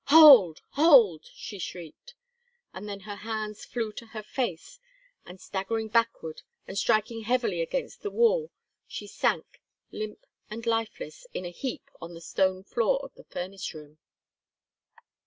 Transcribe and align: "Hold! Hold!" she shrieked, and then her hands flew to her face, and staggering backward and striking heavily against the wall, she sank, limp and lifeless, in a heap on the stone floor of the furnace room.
"Hold! 0.07 0.63
Hold!" 0.69 1.29
she 1.31 1.59
shrieked, 1.59 2.15
and 2.73 2.89
then 2.89 3.01
her 3.01 3.17
hands 3.17 3.65
flew 3.65 3.93
to 3.93 4.07
her 4.07 4.23
face, 4.23 4.79
and 5.27 5.39
staggering 5.39 5.89
backward 5.89 6.41
and 6.65 6.75
striking 6.75 7.21
heavily 7.21 7.61
against 7.61 8.01
the 8.01 8.09
wall, 8.09 8.49
she 8.87 9.05
sank, 9.05 9.61
limp 9.91 10.25
and 10.49 10.65
lifeless, 10.65 11.27
in 11.35 11.45
a 11.45 11.51
heap 11.51 11.87
on 12.01 12.15
the 12.15 12.19
stone 12.21 12.63
floor 12.63 12.99
of 13.03 13.13
the 13.13 13.25
furnace 13.25 13.75
room. 13.75 13.99